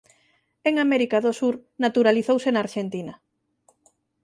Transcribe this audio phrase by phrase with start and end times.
[0.69, 3.13] En América do Sur naturalizouse na Arxentina.